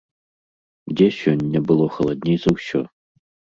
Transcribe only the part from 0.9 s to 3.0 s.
Дзе сёння было халадней за ўсё?